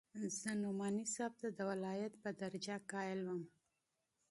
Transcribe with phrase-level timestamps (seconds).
[0.39, 3.41] زه نعماني صاحب ته د ولايت په درجه قايل وم.